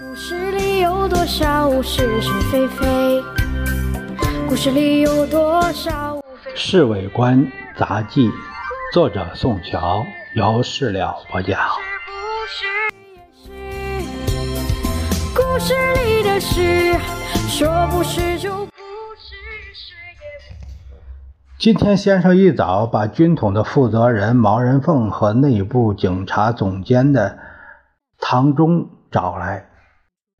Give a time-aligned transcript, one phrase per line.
[0.00, 3.22] 故事里有多少是是非非？
[4.48, 6.50] 故事里有多少无非？
[6.56, 8.28] 《侍卫官杂记》，
[8.94, 10.02] 作者宋乔，
[10.34, 11.60] 由事了播讲。
[15.34, 15.74] 故事
[16.06, 16.94] 里的事，
[17.46, 18.72] 说不是就不
[19.18, 19.36] 是，
[19.74, 20.40] 是也
[20.88, 20.96] 不
[21.58, 27.38] 今天先生一早把军统的负责人毛人凤和内部警察总监的
[28.18, 29.66] 唐忠找来，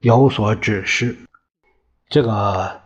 [0.03, 1.17] 有所指示。
[2.09, 2.81] 这个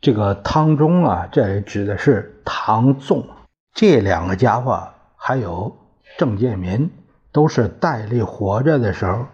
[0.00, 3.26] 这个汤中啊，这里指的是唐纵，
[3.74, 5.76] 这两个家伙还有
[6.16, 6.88] 郑介民，
[7.32, 9.26] 都是戴笠活着的时候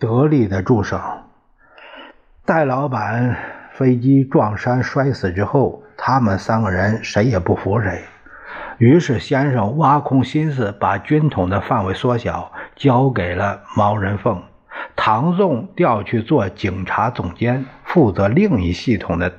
[0.00, 1.00] 得力的助手。
[2.44, 3.36] 戴老板
[3.74, 8.02] 飞机撞山摔死之后，他们三个人谁也不服谁。
[8.78, 14.42] 于是先生挖空心思把军统的范围缩小，交给了毛人凤。
[14.96, 19.32] 唐纵调去做警察总监，负责另一系统的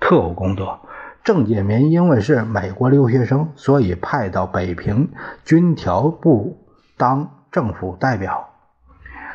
[0.00, 0.80] 特务工作。
[1.24, 5.10] 郑介民因为是美国留学生，所以派到北平
[5.44, 8.48] 军调部当政府代表。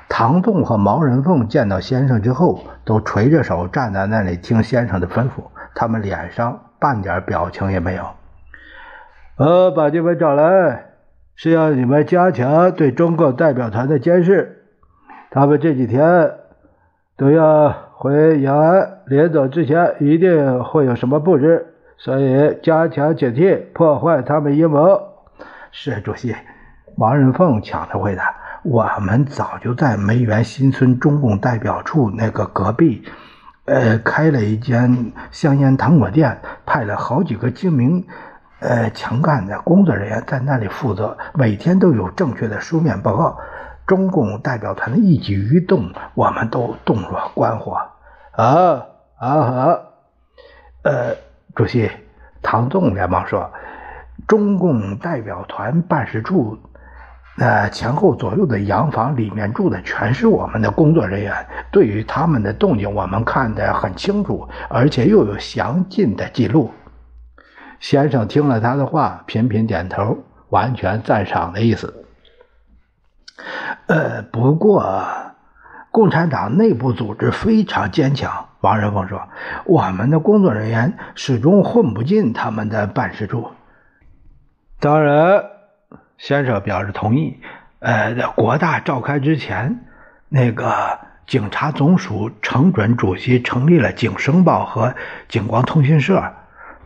[0.10, 5.44] 唐纵和毛人凤见到先生之后，都垂着手站在那里听先生的吩咐，
[5.76, 8.06] 他们脸上半点表情也没有。
[9.38, 10.86] 呃，把你们找来，
[11.36, 14.57] 是要你们加强对中共代表团的监视。
[15.30, 16.32] 他们这几天
[17.18, 25.02] 都要回延安，临走之前一定会有什么布置，所以加强警惕，破坏他们阴谋。
[25.72, 26.36] 是主席，
[26.96, 33.04] 王仁凤抢着回答：“我们早就在梅园新村中共代表处那个隔壁，
[33.66, 38.06] 呃，开了一间香烟糖果店，派了好几个精明。”
[38.60, 43.38] 呃，强干的工作人员在那里负责，每天都有正确的书面报告。
[43.88, 47.78] 中共代表团的一举一动，我们都洞若观火。
[48.34, 48.86] 啊
[49.18, 49.80] 啊好！
[50.84, 51.16] 呃，
[51.56, 51.90] 主席，
[52.44, 53.50] 唐纵连忙说
[54.28, 56.60] ：“中共代表团办事处，
[57.36, 61.34] 那前后左右的洋房里面住的全是我们的工作人员，
[61.72, 66.70] 对于他们的动静，我们看得很清楚，而且又有详尽的记录。”
[67.80, 70.18] 先生听了他的话，频频点头，
[70.50, 71.97] 完全赞赏的意思。
[73.88, 75.08] 呃，不过，
[75.92, 78.50] 共产党内部组织非常坚强。
[78.60, 79.30] 王仁凤说
[79.66, 83.52] ：“我们的工作人员始终混不进他们的办事处。”
[84.82, 85.44] 当然，
[86.18, 87.40] 先生表示同意。
[87.80, 89.86] 呃，国大召开之前，
[90.28, 94.88] 那个警察总署成准主席成立了《警声报》和
[95.30, 96.18] 《警光通讯社》。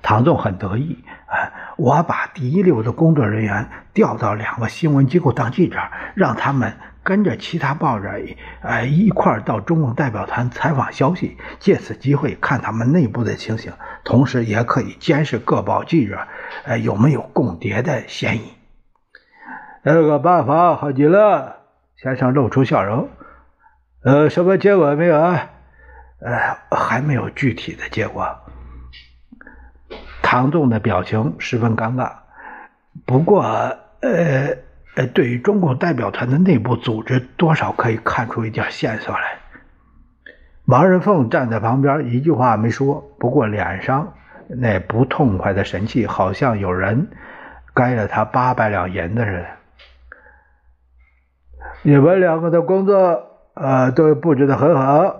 [0.03, 5.77] 唐纵很得意，啊，我把第一流的工作人员调到两个新闻机构当记者，
[6.15, 6.73] 让他们
[7.03, 13.73] 跟着其他报纸，呃，一块儿到中共代表团采访消息，借此机会看他们内部的情形，
[14.03, 16.27] 同时也可以监视各报记者，
[16.63, 18.53] 呃，有没有共谍的嫌疑。
[19.83, 21.57] 这个办法好极了，
[21.95, 23.09] 先生露出笑容。
[24.03, 25.49] 呃，什么结果没有啊？
[26.19, 28.37] 呃，还没有具体的结果。
[30.21, 32.11] 唐纵的表情十分尴尬，
[33.05, 33.41] 不过，
[34.01, 34.55] 呃，
[34.95, 39.39] 呃，对于中共代表团的内部组织，多少可以看出一点线索来。
[40.65, 44.13] 王仁凤站在旁边，一句话没说，不过脸上
[44.47, 47.07] 那不痛快的神气，好像有人
[47.73, 49.45] 该了他八百两银子似的。
[51.83, 55.15] 你们两个的工作，呃，都布置的很好。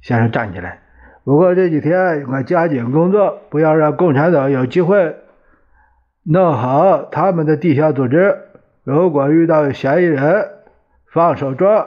[0.00, 0.80] 先生站起来。
[1.24, 5.16] 不过这几天我加紧工作，不要让共产党有机会
[6.24, 8.38] 弄好他们的地下组织。
[8.84, 10.50] 如果遇到嫌疑人，
[11.12, 11.86] 放手抓，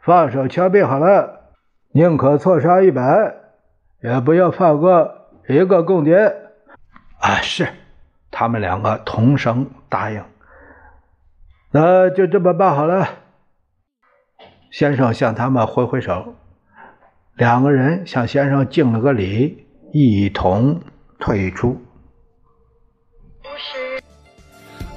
[0.00, 1.52] 放手枪毙好了，
[1.92, 3.34] 宁可错杀一百，
[4.00, 6.16] 也不要放过一个共谍。
[7.18, 7.68] 啊，是，
[8.30, 10.24] 他们两个同声答应。
[11.70, 13.08] 那就这么办好了。
[14.70, 16.34] 先生向他们挥挥手。
[17.34, 20.80] 两个人向先生敬了个礼，一同
[21.18, 21.78] 退出。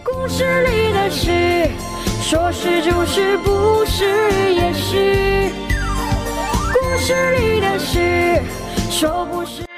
[0.04, 1.68] 故事里是，
[2.22, 4.06] 说是就是，不是
[4.54, 5.52] 也是。
[6.74, 8.42] 故事里的事，
[8.92, 9.69] 说不是。